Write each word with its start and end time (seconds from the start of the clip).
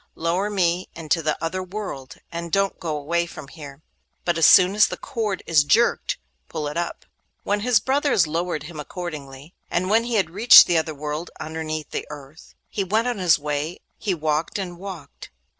Lower 0.15 0.49
me 0.49 0.89
into 0.95 1.21
the 1.21 1.37
other 1.43 1.61
world, 1.61 2.15
and 2.31 2.51
don't 2.51 2.79
go 2.79 2.97
away 2.97 3.27
from 3.27 3.49
here, 3.49 3.83
but 4.25 4.35
as 4.35 4.47
soon 4.47 4.73
as 4.73 4.87
the 4.87 4.97
cord 4.97 5.43
is 5.45 5.63
jerked, 5.63 6.17
pull 6.49 6.67
it 6.67 6.75
up.' 6.75 7.05
His 7.45 7.79
brothers 7.79 8.25
lowered 8.25 8.63
him 8.63 8.79
accordingly, 8.79 9.53
and 9.69 9.91
when 9.91 10.05
he 10.05 10.15
had 10.15 10.31
reached 10.31 10.65
the 10.65 10.79
other 10.79 10.95
world, 10.95 11.29
underneath 11.39 11.91
the 11.91 12.07
earth, 12.09 12.55
he 12.67 12.83
went 12.83 13.07
on 13.07 13.19
his 13.19 13.37
way. 13.37 13.77
He 13.99 14.15
walked 14.15 14.57
and 14.57 14.79
walked. 14.79 15.29